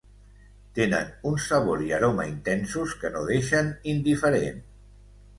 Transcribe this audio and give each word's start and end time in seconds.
Tenen 0.77 1.09
un 1.31 1.35
sabor 1.47 1.83
i 1.87 1.91
aroma 1.97 2.25
intensos 2.29 2.95
que 3.03 3.11
no 3.17 3.21
deixen 3.27 3.69
indiferent. 3.93 4.65